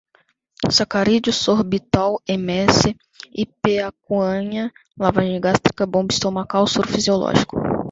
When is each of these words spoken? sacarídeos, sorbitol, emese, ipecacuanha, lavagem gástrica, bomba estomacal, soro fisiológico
sacarídeos, 0.77 1.41
sorbitol, 1.45 2.11
emese, 2.35 2.97
ipecacuanha, 3.43 4.73
lavagem 5.03 5.39
gástrica, 5.47 5.85
bomba 5.93 6.11
estomacal, 6.11 6.65
soro 6.65 6.87
fisiológico 6.95 7.55